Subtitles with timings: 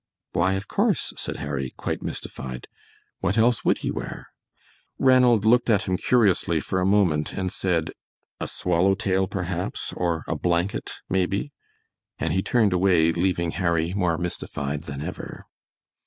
[0.31, 2.67] "Why, of course," said Harry, quite mystified,
[3.19, 4.29] "what else would he wear?"
[4.97, 7.91] Ranald looked at him curiously for a moment, and said:
[8.39, 11.53] "A swallow tail, perhaps, or a blanket, maybe,"
[12.17, 15.45] and he turned away leaving Harry more mystified than ever.